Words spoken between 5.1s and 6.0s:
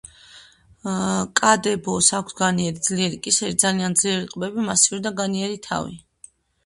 განიერი თავი.